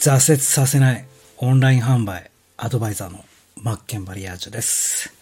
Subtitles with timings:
[0.00, 1.04] 挫折させない
[1.36, 3.22] オンライン販売アドバイザーの
[3.62, 5.12] マッケンバリアージュです。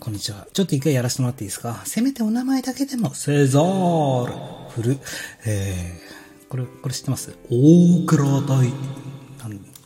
[0.00, 0.48] こんにちは。
[0.52, 1.82] ちょっと一回やらせてもらっていいですか？
[1.84, 4.32] せめてお名前だけでも、セザール、
[4.70, 4.98] フル、
[5.46, 7.32] えー、これ、これ知ってます？
[7.48, 8.72] 大倉大、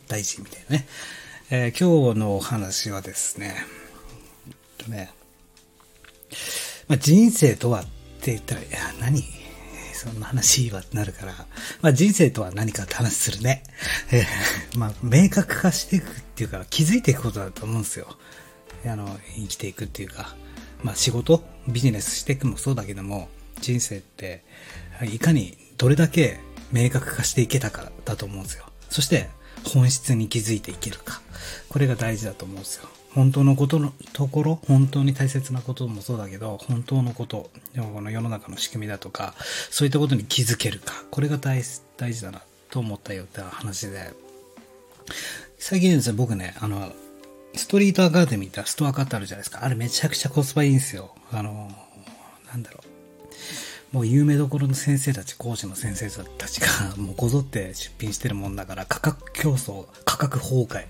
[0.07, 0.87] 大臣みたいなね。
[1.51, 3.55] えー今日のお話はですね、
[4.47, 5.11] えっとね、
[6.87, 7.83] まあ、人生とはっ
[8.19, 9.23] て言ったら、いや、何？
[10.03, 11.33] そんな話はってなるから、
[11.81, 13.63] まあ、人生とは何かって話するね。
[14.11, 14.25] え
[14.75, 18.17] ーまあ、明確化していくっていうか、気づいていくことだと思うんですよ。
[18.85, 20.35] あの、生きていくっていうか、
[20.83, 23.29] まあ、仕事、ビジネスしていくもそうだけども、
[23.61, 24.43] 人生って、
[25.05, 26.39] いかにどれだけ
[26.71, 28.65] 明確化していけたかだと思うんですよ。
[28.89, 29.29] そして、
[29.63, 31.21] 本質に気づいていけるか。
[31.69, 32.89] これが大事だと思うんですよ。
[33.13, 39.35] 本当のことのところ、本当に大切なこともそうだけど、本当のこと、この世の中の仕組みだとか、
[39.69, 41.03] そういったことに気づけるか。
[41.11, 41.61] これが大
[41.97, 44.13] 大事だなと思ったよって話で、
[45.57, 46.91] 最近ですね、僕ね、あの、
[47.55, 49.63] ストリートアカデミーってストアカってあるじゃないですか。
[49.63, 51.13] あれめちゃくちゃコスパいいんですよ。
[51.31, 51.71] あの、
[52.49, 52.93] なんだろう。
[53.93, 60.85] もう有名どころの先生たち、講師の先生たちが、もうこぞって出品してるもんだから、価格競争、価格崩壊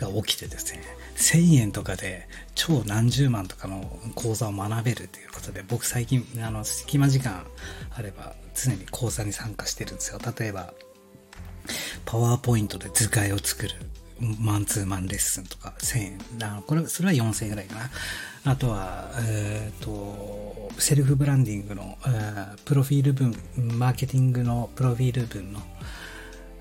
[0.00, 0.82] が起きてですね、
[1.16, 7.46] 1000円とかで超何十万とかの講座を学べるということで、僕最近、あの、隙間時間
[7.94, 10.18] あれば、常に講座に参加してるんですよ。
[10.38, 10.72] 例えば、
[12.06, 13.74] パワーポイントで図解を作る。
[14.20, 16.18] マンツーマンレッスンとか1000円。
[16.42, 17.90] あのこれ、それは4000円ぐらいかな。
[18.52, 23.34] あとは、えっ、と、セルフブランディングの、えープロフィール文、
[23.78, 25.60] マーケティングのプロフィール文の、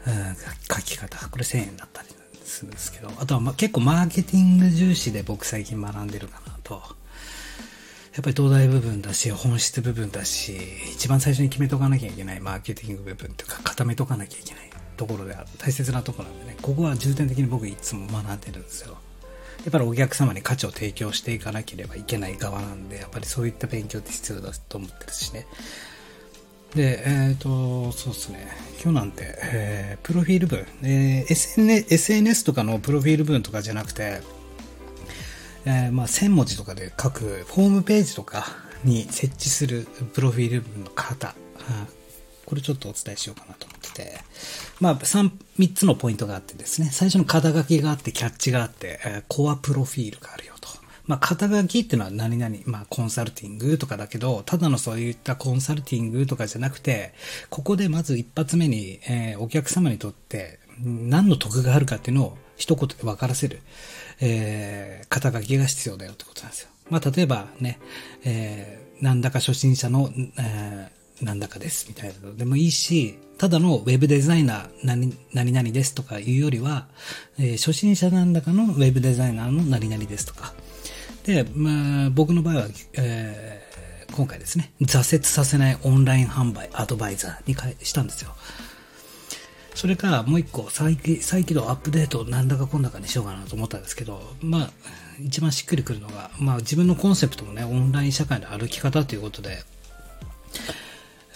[0.06, 1.30] えー書き方。
[1.30, 2.10] これ1000円だったり
[2.44, 6.82] するんですけど、あとは、ま、結構マーケティング重視で僕最近学んでるかなと。
[8.16, 10.58] やっぱり東大部分だし、本質部分だし、
[10.94, 15.36] 一番最初に決めとかなきゃいけないマーケティング部分というか、固めとかなきゃいけないところで。
[15.58, 18.98] 大切なところなんでね、ここは重点的に僕いつも学んでるんですよ。
[19.64, 25.48] やっぱりお客様に価値を提供していかなければいけない側なんで、やっぱりそういった勉強って必要だと思ってるしね。
[26.76, 28.48] で、えっ、と、そうですね。
[28.84, 34.22] 今日なんて、えープロフィール文、えー SN SNS とかのプロフィール文とかじゃなくて、
[35.66, 38.46] えーまあ、1000文字とかで書くホームページとか
[38.84, 41.34] に設置するプロフィール文の型、あ
[42.46, 44.18] これちょっとお伝えしようかなとってて、
[44.80, 50.70] まあ、3、3つのポイントがあってですね、最初の肩書きがあって、キャッチがあって、えーコアプロフィールがあるよと。
[51.08, 57.14] まあ、肩書きっていうのは何々、まあ、コンサルティングとかだけど、ただのそういったコンサルティングとかじゃなくて、
[57.50, 63.62] ここでまず一発目に、えーお客様にとって何の得があるかっていうのを一言で分からせる、
[64.20, 66.70] えー肩書きが必要だよってことなんですよ。
[66.90, 67.80] まあ、例えばね、
[68.24, 76.88] えーなんだか初心者の、えーなんだかですみたいなのでもいいし、ただのウェブデザイナー何何々ですとかいうよりは、
[77.38, 80.54] えー初心者なんだかのウェブデザイナーの何々ですとか。
[81.24, 83.66] で、まあ、僕の場合は、えー
[84.16, 88.34] 今回ですね、挫折させないオンライン販売アドバイザーに変えしたんですよ。
[89.74, 94.70] それからもう一個再起、再起動アップデートなんだかこんだかにしようかなと思ったんですけど、まあ、
[95.20, 99.64] 一番しっくりくるのが、まあ自分のコンセプトもね、オンライン社会の歩き方ということで、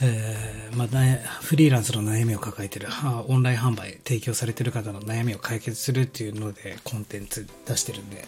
[0.02, 2.88] えーまあ、ねフリーランスの悩みを抱えてる、
[3.28, 8.26] オンライン販売提供されてる方の悩みを解決するっていうのでコンテンツ出してるんで、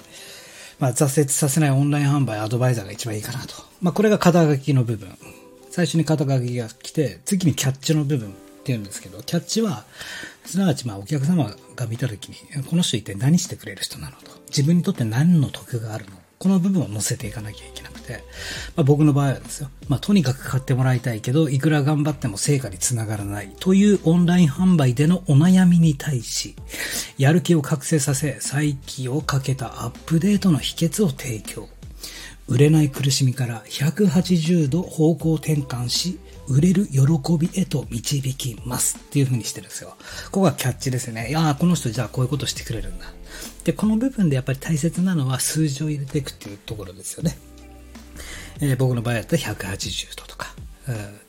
[0.79, 3.53] まあ、挫折させないオンライン販売アドバイザーが一番いいかなと。
[3.81, 5.17] まあ、これが肩書きの部分。
[5.69, 8.33] 最初に肩書きが来て、次にキャッチの部分っ
[8.63, 9.85] ていうんですけど、キャッチは、
[10.45, 14.31] すなわちまあお客様が見たときに、この人一体何してくれる人なのと。
[14.49, 18.23] 自分にとって何の得があるのこの部分を載せていかなきゃいけないくて、
[18.75, 26.55] まあ、僕の場合はですよ、まあ、とにかく買ってもらいたいけど、いくら頑張っても成果につながらないというオンライン販売でのお悩みに対し、
[27.17, 31.69] やる気を覚醒させ、再起をかけたアップデートの秘訣を提供。
[32.47, 37.01] 売れない苦しみから180度方向転換し、売れる喜
[37.39, 39.95] びへと導きますっていう風にしてるんですよ。
[40.25, 41.29] ここがキャッチですね。
[41.29, 43.05] いやこの人じゃあこういうことしてくれるんだ。
[43.63, 47.37] で、この部分でやっぱり大切なのは数字を入れていくっていうところですよね。
[48.59, 50.53] えー僕の場合だったら180度とか、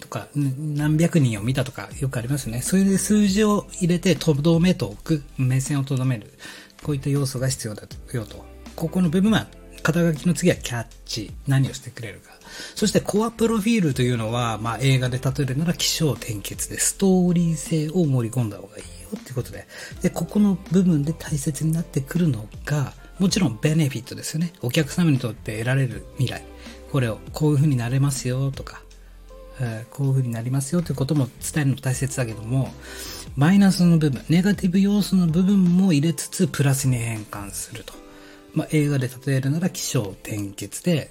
[0.01, 2.63] とか、何百人を見たとかよくありますね。
[2.63, 6.33] それで数字を入れてとどめておく、目線をとどめる。
[6.83, 7.83] こういった要素が必要だ
[8.13, 8.45] よと。
[8.75, 9.47] ここの部分は、
[9.83, 11.33] 肩書きの次はキャッチ。
[11.47, 12.33] 何をしてくれるか。
[12.75, 19.67] そしてコアプロフィールというのは、まあ映画で例えるなら起承転結でストーリー性を盛り込んだ方がいいよっていうことで。
[20.01, 24.53] で、ここの部分で大切になってくるのが、もちろんベネフィットですよね。
[24.63, 26.45] お客様にとって得られる未来。
[26.93, 28.83] これをこういう風になれますよとか、
[29.59, 32.69] えーこういう風になりますよということも伝えるの大切だけども、
[33.35, 37.95] マイナスの部分、ネガティブ要素の部分も入れつつ、プラスに変換すると。
[38.55, 41.11] まあ、映画で例えるなら、起承転結で、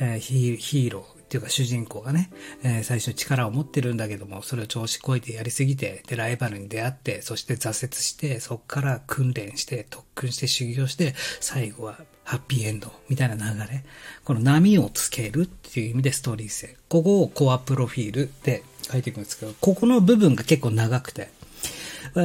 [0.00, 2.30] えヒーヒーローっていうか主人公がね、
[2.64, 13.84] えー最初力を持ってるんだけども、それを調子こいてやりすぎて、で、ライバルに出会って、そして挫折して、そこから訓練して、特訓して修行して、最後はハッピーエンドみたいな流れ。
[14.24, 16.76] この波をつけるっていう意味でストーリー性。
[16.88, 21.30] ここをコアプロフィールで書いていくんですけど、ここの部分が結構長くて、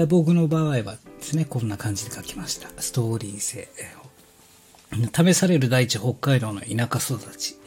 [0.08, 2.70] 僕の場合はですね、こんな感じで書きました。
[2.78, 3.68] ストーリー性。
[5.14, 6.68] 試される大地北海道の田
[7.00, 7.58] 舎育ち。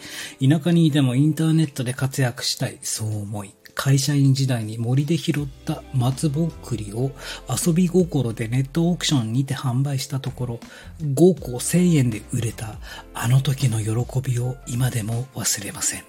[0.40, 3.54] 田舎にいてもインターネットで活躍したい、そう思い。
[3.78, 7.12] 会社員時代に森で拾った松ぼっくりを
[7.48, 10.60] 遊び心でネットオークションにて販売したところ、
[11.00, 12.74] 5個1000円で売れた
[13.14, 16.02] あの時の喜びを今でも忘れません。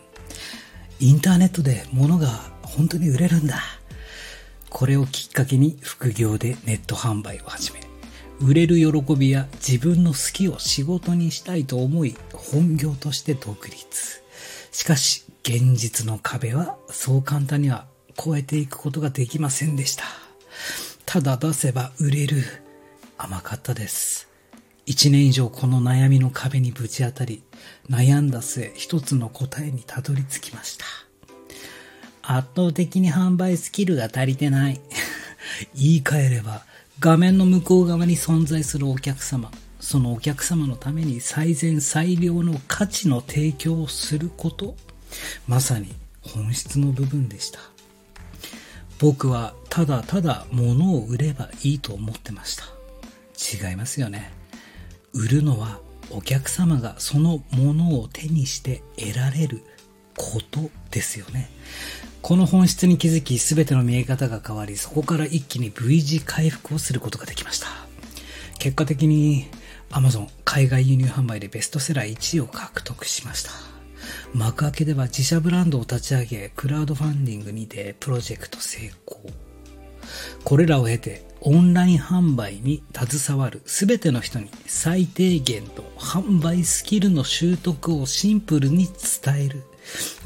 [0.99, 3.61] インターネットで物が本当に売れるんだ。
[4.71, 7.81] これをきっかけに副業でネット販売を始め、
[8.41, 14.23] 売れる喜びや自分の好きを仕事にしたいと思い、本業として独立。
[14.71, 17.85] しかし、現実の壁はそう簡単には
[18.17, 20.03] 越えていくことができませんでした。
[21.05, 22.43] ただ出せば売れる。
[23.17, 24.29] 甘かったです。
[24.85, 27.43] 一年以上この悩みの壁にぶち当たり、
[27.89, 30.85] 悩んだ末一つの答えにたどり着きました。
[32.21, 34.79] 圧倒的に販売スキルが足りてない。
[35.75, 36.63] 言い換えれば、
[36.99, 44.75] 画面の向こう側に存在するお客様、そのお客様のために最善最良の価値の提供をすること、
[45.47, 47.59] まさに本質の部分でした。
[48.99, 52.65] 僕はただただ物を売ればいいと思ってました。
[53.69, 54.31] 違いますよね。
[55.13, 55.79] 売るのは
[56.11, 59.61] お客様がそのものを手にして得られる
[60.17, 61.49] ことですよね。
[62.21, 67.67] この本質に気づき全ての見え方が変わり、そこから一気に V 字回復をすることができました。
[68.59, 69.47] 結果的に
[69.91, 73.51] Amazon 海外輸入販売でベストセラー1位を獲得しました。
[74.33, 79.21] 幕開けでは自社ブランドを立ち上げ、クラウドファンディングにてプロジェクト成功。
[80.43, 88.87] これらを経て、オンライン販売に携わる全ての人に最低限の販売スキルの習得をシンプルに
[89.23, 89.63] 伝える。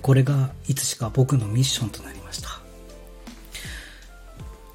[0.02, 2.50] これがいつしか僕のミッションとなりました。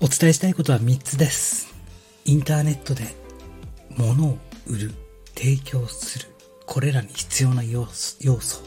[0.01, 1.75] お伝えしたいことは3つです。
[2.25, 3.15] インターネットで
[3.97, 4.95] 物を売る、
[5.35, 6.27] 提供する。
[6.67, 8.17] これらに必要な要素。
[8.21, 8.63] 要素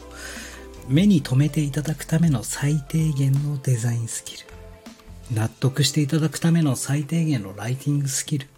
[0.88, 4.46] 目に留めていただくための最低限のデザインスキル。
[5.32, 8.48] 納得していただくための最低限のライティングスキル。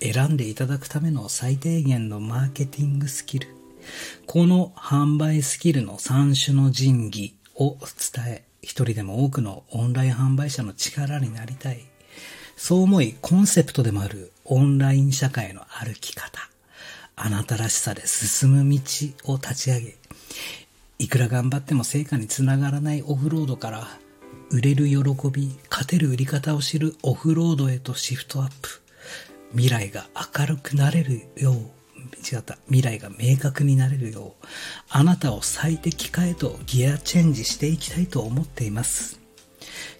[0.00, 3.48] 選んでいただくための最低限のマーケティングスキル。
[4.26, 11.84] この販売スキルの3種の神器を伝え、一人でも多くのオンライン販売者の力になりたい。
[12.56, 16.50] そう思い、コンセプトでもあるオンライン社会の歩き方。
[17.18, 18.78] あなたらしさで進む道
[19.24, 19.96] を立ち上げ、
[20.98, 23.88] いくら頑張っても成果につながらないオフロードから、
[24.50, 25.00] 売れる喜
[25.32, 28.68] び、勝てる売り方を知るオフロードへとシフトアップ。
[29.52, 30.06] 未来が
[30.38, 34.46] 明るくなれるよう、違った、未来が明確になれるよう、
[34.90, 39.18] あなたを最適化へとギアチェンジしていきたいと思っています。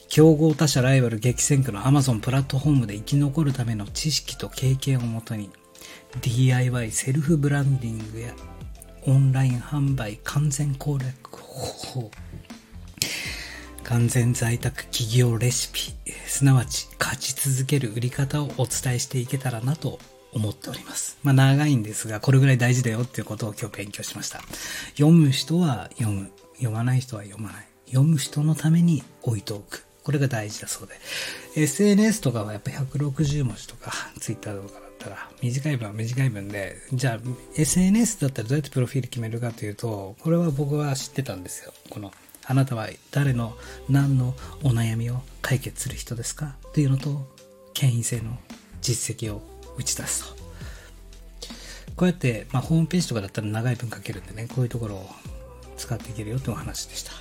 [0.08, 5.50] 競合他社ライバル激戦区の Amazon プラットフォームで生き残るための知識と経験をもとに
[6.20, 8.34] DIY セルフブランディングや
[9.06, 12.10] オンライン販売完全攻略方法
[13.84, 15.94] 完全在宅企業レシピ
[16.26, 20.00] すなわち勝ち続ける売り方をお伝えしていけたらなと
[20.32, 21.18] 思っております。
[21.22, 24.40] まあ長いんですが、これぐらい大事だよっていうことを今日勉強しました。
[24.96, 26.30] 読む人は読む。
[26.56, 27.66] 読まない人は読まない。
[27.86, 29.86] 読む人のために置いておく。
[30.02, 30.94] これが大事だそうで。
[31.60, 37.20] SNS とかはやっぱ160文字とか、Twitter とかったら、短い文は短い文で、じゃあ
[37.56, 41.72] SNS だったらどうやってプロフィール決めるかというと、これは僕は知ってたんですよ。
[41.90, 42.12] この、
[42.44, 43.56] あなたは誰の
[43.88, 47.26] 何のお悩みを解決する人ですかというのと、
[47.74, 48.38] 権威性の
[48.80, 49.42] 実績を
[49.76, 50.36] 打ち出すと。
[51.96, 55.08] こうやって、まあ、ホームページとかだったら長い文書けるんでね、こういうところを
[55.76, 57.12] 使っていけるよというお話でした。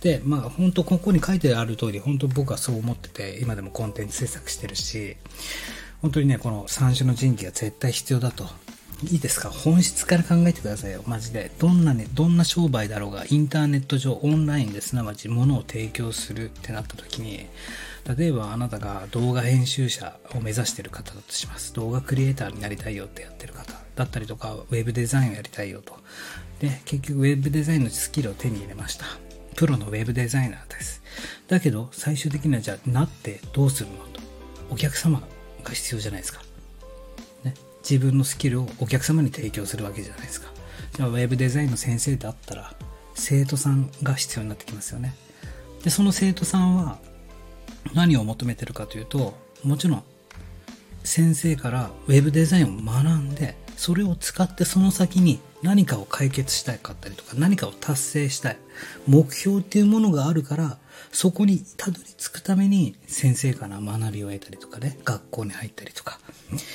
[0.00, 5.16] で、まあ、本当ここに書いてある通り、本当僕はそう思ってて、今でもコンテンツ制作してるし、
[6.04, 8.44] 本当にね、この三種の神器が絶対必要だと。
[9.10, 9.48] いいですか？
[9.48, 11.02] 本質から考えてくださいよ。
[11.06, 11.50] マジで。
[11.58, 17.46] どんなね、どんな商売だろうが、インターネット上、オンラインですなわち物を提供するってなった時に、
[18.18, 21.72] 例えばあなたが動画編集者を目指してる方だとします。
[21.72, 25.96] 動画クリエイターになりたいよってやってる方だったりとか、ウェブデザインをやりたいよと。
[26.60, 29.06] で、結局ウェブデザインのスキルを手に入れました。
[29.56, 31.02] プロのウェブデザイナーです。
[31.48, 34.20] だけど、最終的にはじゃあ、なってどうするのと。
[34.68, 35.33] お客様が
[35.64, 36.42] が必要じゃないですか。
[37.42, 37.54] ね。
[37.88, 40.52] 自分のスキルをお客様に提供するわけじゃないですか。
[40.96, 42.74] じゃあ、ウェブデザインの先生であったら、
[43.14, 45.14] 生徒さんが必要になってきますよね。
[45.82, 46.98] で、その生徒さんは
[47.94, 50.04] 何を求めてるかというと、もちろん
[51.04, 58.58] 先生からウェブデザインを学んで、それを使ってその先に何かを解決したいかったりとか、何かを達成したい。
[59.06, 60.78] 目標っていうものがあるから、
[61.10, 66.20] そこにたどり着くために先生から学びを得たりとかね、学校に入ったりとか、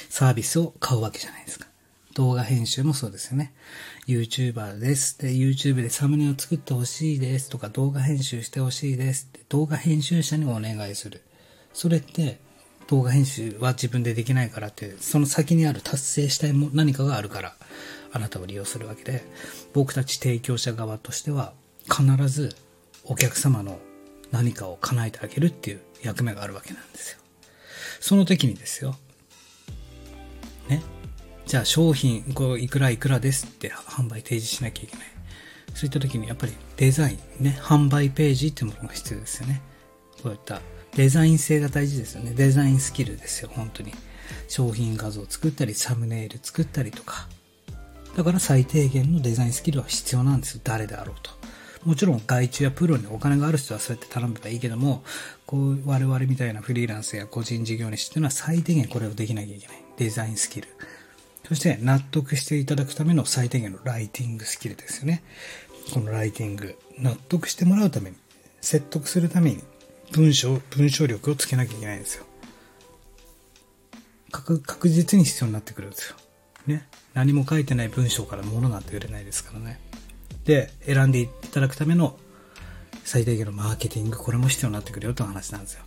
[0.09, 1.67] サービスを買うわけじゃないですか。
[2.15, 3.53] 動画編集もそうですよね。
[4.07, 5.19] YouTuber です。
[5.19, 11.21] で、YouTube でサムネを作ってほしいですとか、動画編集してほしいですって動画編集者にお願いする。
[11.73, 12.39] それって、
[12.87, 17.55] 動画編集は自分でできないからって、その先にある達成したいも何かがあるから、
[18.11, 19.23] あなたを利用するわけで、
[19.73, 21.53] 僕たち提供者側としては、
[21.85, 22.55] 必ず
[23.03, 23.79] お客様の
[24.31, 27.19] 何かを叶えてあげるっていう役目があるわけなんですよ。
[27.99, 28.95] その時にですよ。
[30.67, 30.81] ね。
[31.45, 35.05] じゃあ商品、こう、いくらいくらですって販売提示しなきゃいけない。
[35.73, 39.61] そういった時にやっぱりデザイン、ね、販売ページっていうものが必要ですよね。
[40.21, 40.61] こういった
[40.95, 42.33] デザイン性が大事ですよね。
[42.35, 43.93] デザインスキルですよ、本当に。
[44.47, 47.27] 商品画像を作ったり、サムネイル作ったりとか。
[48.19, 51.31] だから最低限のデザインスキルは必要なんですよ、誰であろうと。
[51.85, 55.05] もちろん外注やプロにお金がある人はそうやって頼めばいいけども、
[55.45, 59.77] こう我々みたいなフリーランスや個人事業主っていうのは最低限これをできなきゃいけない。
[59.95, 60.67] デザインスキル。
[61.47, 65.23] そして納得していただくための最低限のライティングスキルですよね。
[65.93, 66.77] このライティング。
[66.97, 68.17] 納得してもらうために、
[68.59, 69.63] 説得するために
[70.11, 72.25] 文章、文章力をつけなきゃいけないんですよ。
[74.29, 76.17] 確確実に必要になってくるんですよ。
[76.67, 76.85] ね。
[77.19, 79.77] 何も書いてない文章から物なんて売れないですからね。
[80.45, 82.17] で、選んでいただくための
[83.03, 85.83] 最低限のマーケティング、これも必要になってくるよという話なんですよ。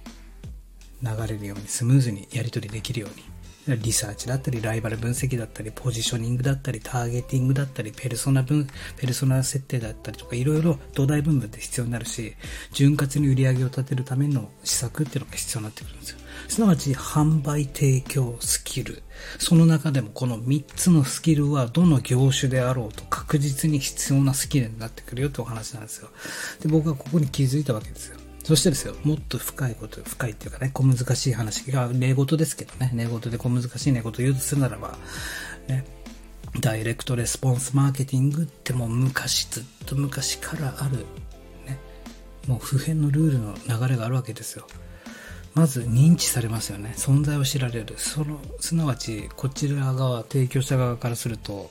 [1.02, 3.24] 流れるようにスムーズにやり取りできるように。
[3.68, 8.66] リサーチだったり、ライバル分析だったり、ポジショニングだったり、ターゲティングだったり、ペルソナ分、
[8.96, 12.34] ペルソナ設定だったりとか、いろいろ土台分分って必要になるし、
[12.72, 16.18] 潤滑に売り上げを立てるための施策っていうのが必要になってくるんですよ。
[16.48, 19.02] すなわち、販売提供スキル。
[19.38, 26.08] その中でもこの3つのスキルはどの業種であろうと確実に必要なスキルになってくるよってお話なんですよ。
[26.60, 28.21] で、僕はここに気づいたわけですよ。
[28.44, 34.98] そしてですよ、もっと深いこと、深いっていうかね、小難しい話が、寝言ですけどね、寝言で小難しい寝言言うとするならば、
[35.68, 35.84] ね、
[36.60, 40.98] ダイレクトレスポンスマーケティングってもう昔、ずっと昔からある、
[41.66, 41.78] ね、
[42.46, 44.66] もう普遍のルールの流れがあるわけですよ。
[45.54, 46.94] まず認知されますよね。
[46.96, 47.94] 存在を知られる。
[47.98, 51.70] その、すなわち、こちら側、提供者側からすると、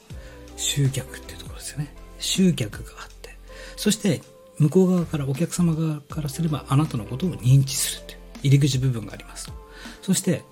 [0.55, 1.93] 集客っていうところですよね。
[2.19, 3.35] 集客があって。
[3.77, 4.21] そして、
[4.61, 9.53] 向こう側からお客様側からすればあなたのことを認知するという入り口部分がありますと。
[10.03, 10.43] そして、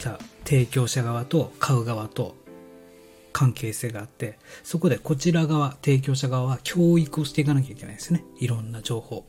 [0.00, 2.34] じゃあ提供者側と買う側と
[3.32, 8.24] 関係性があって、そこでこちら側、提供者側は教育をしていかなきゃいけないですね。
[8.40, 9.24] いろんな情報。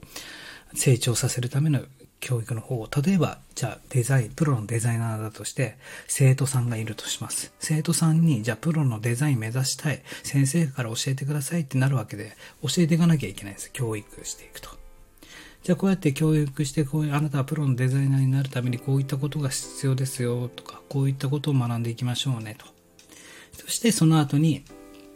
[0.74, 1.82] 成長させるための
[2.20, 7.54] 教育の方を、例えば、じゃあデザイン、プロのデザイナーだとして、生徒さんがいるとします。
[7.60, 13.72] 生徒さんに、じゃあプロのデザイン目指したい、先生から教えてくださいってなるわけで、教えていかなきゃいけないんです。
[13.72, 14.70] 教育していくと。
[15.64, 22.66] じゃあこうやって教育して、こういう、あなたはプロのデザイナーになるためにこういったことが必要ですよ、とか、こういったことを学んでいきましょうね、と。
[23.54, 24.64] そしてその後に、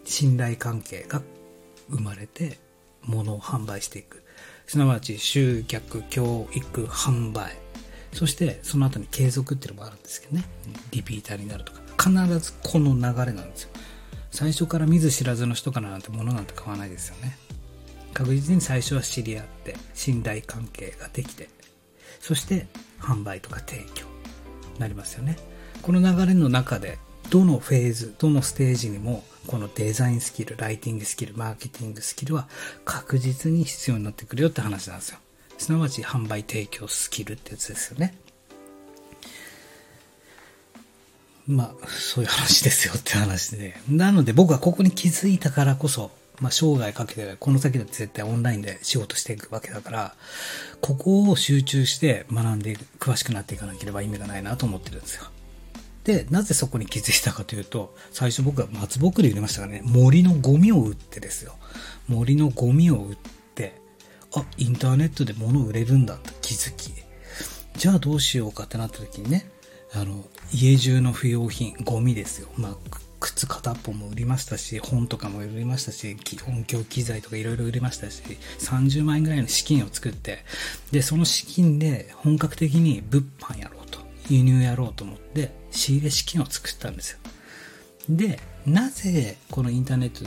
[0.04, 1.22] 信頼関係が
[1.90, 2.60] 生まれて、
[3.04, 4.24] 物を販売していく。
[4.72, 7.58] すなわち集客、教育、販売。
[8.14, 10.46] そしてその後に継続っていうのもあるんですけどね。
[10.92, 11.82] リピーターになるとか。
[12.02, 13.70] 必ずこの流れなんですよ。
[14.32, 17.38] 最初から見ず知らずの人からなんて物なんて買わないですよね。
[18.14, 21.50] 確実に最初は知り合って、信頼関係ができて、
[22.22, 24.06] そして販売とか提供
[24.74, 25.36] になりますよね。
[25.82, 26.98] この流れの中で、
[27.32, 32.50] どのフェーズ、どのステージにもこのデザインスキル、ライティングスキル、マーケティングスキルは
[32.84, 35.18] 確実に必要になってくるよって話なんですよ。
[35.58, 38.18] すなわち販売提供スキルってやつですよね。
[41.48, 43.80] まあ、そういう話ですよって話で。
[43.90, 46.12] なので僕はここに気づいたからこそ、
[46.42, 50.16] まあ生涯かけて、この先だって絶対オンラインで仕事していくわけだから、
[50.82, 55.24] ここを集中して学んで詳しくなっていかなければ意味がないなと思ってるんですよ。
[56.04, 61.54] で、なぜそこに気づいたかというと、最初僕は松ぼっくり入れましたからね、森のゴミを売ってですよ。
[62.08, 63.18] 森のゴミを売っ
[63.56, 63.80] て、
[64.34, 66.92] あ、インターネットで物売れるんだと気づき、
[67.76, 69.50] じゃあどうしようかってなった時にね、
[69.94, 72.48] あの、家中の不要品、ゴミですよ。
[72.56, 72.76] まあ、
[73.20, 76.18] 靴片っぽも売りましたし、本とかも売りましたし、
[76.48, 78.24] 音響機材とかいろいろ売りましたし、
[78.60, 80.44] 30万円ぐらいの資金を作って、
[80.92, 83.81] で、その資金で本格的に物販やろう、
[84.36, 87.20] 輸入やろうと思って、仕入れ資金を作ったんですよ。
[88.10, 90.26] で、なぜこのインターネット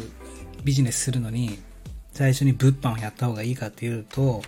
[0.65, 1.59] ビジネスするのに、
[2.13, 4.43] 最初に物販をやった方がいいかっていうと、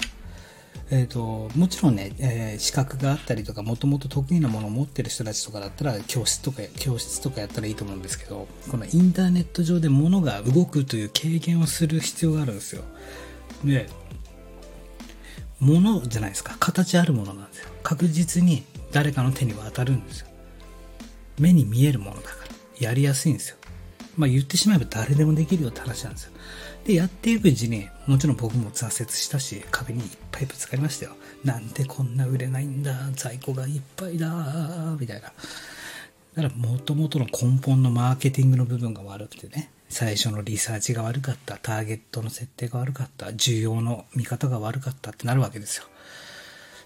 [0.91, 12.83] えっ、ー、と、もちろんね、えー、資格があったりとか、もともと得意なものを持ってる人たちとかだったら、教室とか、教室とかやったらいいと思うんですけど、このインターネット上で物が動くという経験をする必要があるんですよ。
[13.65, 13.89] で、
[15.59, 16.57] 物じゃないですか。
[16.61, 17.71] 形あるものなんですよ。
[17.83, 18.63] 確実に
[18.97, 20.29] 誰かの手に渡るんですよ。
[21.39, 22.47] 目に見えるものだか
[22.81, 22.89] ら。
[22.89, 23.59] やりやすいんですよ。
[24.17, 26.33] まあ言ってしまえば誰でもできるよって話なんですよ。
[26.87, 31.17] で、やっていくうちに、もちろん僕も挫折したし、壁にいっぱいぶつかりましたよ。
[31.45, 35.25] なんでこんな売れないんだ、在庫がいっぱいだ、みたいな。
[35.25, 35.35] だか
[36.37, 45.85] ら、もともとの根本のマーケティングの部分が悪くてね、最初のリサーチが悪かった、ターゲットの設定が悪かった、需要の見方が悪かったってなるわけですよ。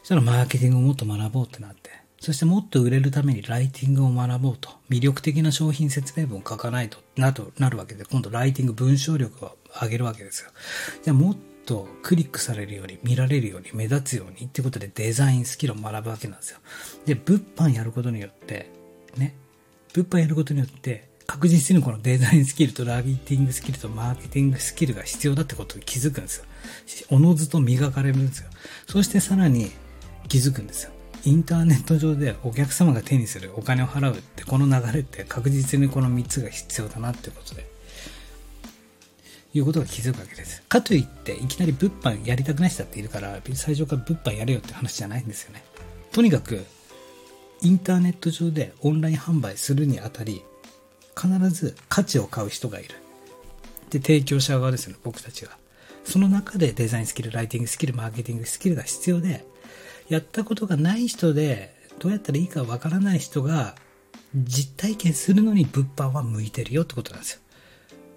[0.01, 10.51] そしたらマーケティングをもっと学ぼうってなって、そしてもっと売れるためにライティングを学ぼうと、魅力的な商品説明文を書かないとなとなるわけで、今度ライティング文章力を上げるわけですよ。
[11.03, 16.59] じゃあもっとクリックされるように、見られるように、目立つようにってことでデザインスキルを学ぶわけなんですよ。
[17.07, 18.71] で、物販やることによって、
[19.17, 19.35] ね、
[19.95, 26.45] 物販やることによって、確実にこのデザインスキルとライティングスキルとマーケティングスキルが必要だってことに気づくんですよ。
[27.09, 28.51] おのずと磨かれるんですよ。
[28.87, 29.71] そしてさらに
[30.29, 30.91] 気づくんですよ。
[31.25, 37.69] インターネット上でお客様が手にするお金を払うってこの流れって確実にこの3つが必要だなってことで
[39.53, 40.63] いうことが気づくわけです。
[40.63, 45.65] かといっていきなり物販やりたくない人だっているから最初から物販やれよって話じゃないんですよね。
[46.13, 46.65] とにかく
[47.63, 50.43] インターネット上でオンライン販売するにあたり
[51.21, 52.95] 必ず価値を買う人がいる。
[53.91, 55.59] で、提供者側ですよね、僕たちが。
[56.05, 59.45] その中でデザインスキル、ライティングスキル、マーケティングスキルが必要で、
[60.11, 63.75] やったことがない人で、どうやったらいいかわからない人が、
[64.35, 67.41] 実体験するのに物販は向いてるよってことなんですよ。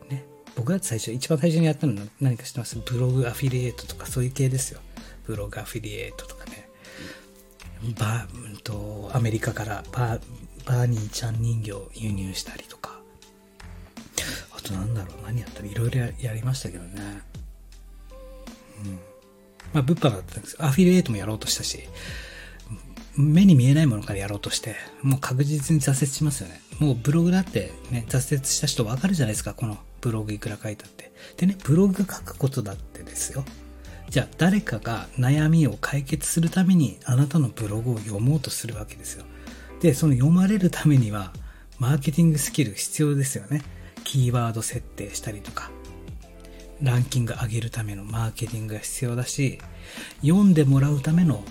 [0.09, 0.25] ね。
[0.55, 2.77] 僕だって最初、一番最初にやったのは何か知ってます？
[2.77, 4.81] ブログアフィリエイトとかそういう系ですよ。
[5.25, 6.67] ブログアフィリエイトとかね。
[7.99, 10.21] バー、と、アメリカからバー、
[10.65, 12.99] バーニーちゃん人形輸入したりとか。
[14.51, 17.21] あとなんだろう、何やったらいろいろやりましたけどね。
[18.85, 18.99] うん。
[19.71, 21.79] まあ、物販だったんですアフィリエイトもやろうとしたし、
[23.15, 26.61] 目に見えないものからやろうとして、もう確実に挫折しますよね。
[26.79, 31.11] もうブログだってね、挫折した人わかるじゃないですか、このブログいくら書いたって。
[31.37, 33.45] でね、ブログ書くことだってですよ。
[34.09, 39.25] じゃあ誰かが悩みを解決するためにあなたのブログを読もうとするわけですよ。
[39.81, 41.33] で、その読まれるためには、
[41.79, 43.63] マーケティングスキル必要ですよね。
[44.03, 45.71] キーワード設定したりとか、
[46.81, 49.59] ランキング上げるためのマーケティングが必要だし、
[50.21, 51.43] 読んでもらうための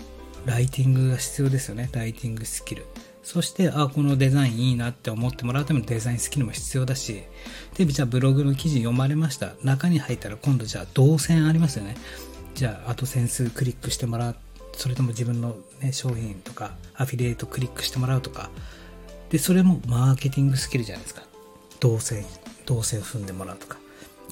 [0.45, 1.89] ライティングが必要ですよね。
[1.93, 2.85] ライティングスキル。
[3.23, 7.23] そして、あ、このデザインいいなって思ってもらうためのデザインスキルも必要だし、
[7.77, 9.55] で、じゃあブログの記事読まれました。
[9.63, 11.97] 中に入ったら今度じゃあ動線ありますよね。
[12.55, 14.37] じゃあ、あと線数クリックしてもらう。
[14.77, 18.51] それとも自分の、ね、商品とかアフィリエイトクリックしてもらうとか。
[19.31, 21.23] で、それもマーケティングスキルじゃないですか。
[21.81, 22.27] 動線、
[22.67, 23.79] 動線踏んでもらうとか。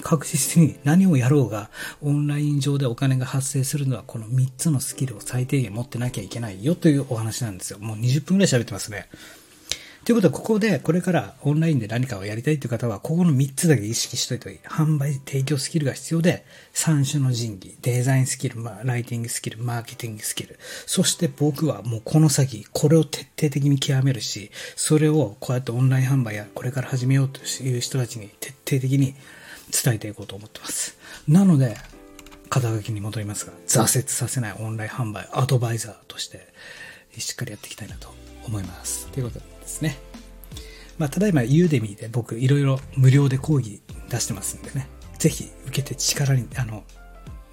[0.03, 1.71] 確実に何をやろうが、
[2.03, 7.79] オンライン上でお金が発生するのはこの3つのスキルを最低限持ってなきゃいけないよというお話なんですよ。
[7.79, 9.09] もう20分くらい喋ってますね。
[10.05, 14.59] ということは、ここで、これからオンラインで何かをやりたいという方は、ここの3つだけ意識しといていい。
[14.65, 20.59] 販売、提供スキルが必要で、3種の神器、デザインスキル、ライティングスキル、マーケティングスキル。
[20.87, 29.15] そして僕はもうこの先、これを徹底的に極めるし、それをこうやってオンライン販売やこれから始めようという人たちに徹底的に
[29.71, 30.97] 伝えていこうと思ってます。
[31.29, 31.77] なので、
[32.49, 36.53] 肩書きに戻りますが、挫折させないオンライン販売アドバイザーとして、
[37.17, 38.13] しっかりやっていきたいなと
[38.45, 39.07] 思います。
[39.09, 39.97] ということですね。
[40.99, 43.81] まあ、ただいまユーデミーで僕いろいろ無料で講義
[44.11, 46.85] 出してますんでね、ぜひ受けて力に、あの、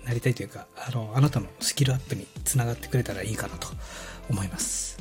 [0.05, 3.67] なりたいというか、あの、あなたのスキルアップにつながってくれたらいいかなと
[4.29, 4.97] 思います。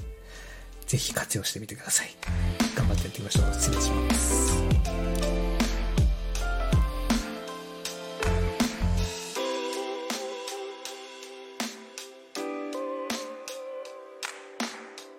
[0.86, 2.08] ぜひ活用してみてください。
[2.76, 3.52] 頑張ってやっていきましょう。
[3.54, 4.65] 失礼します。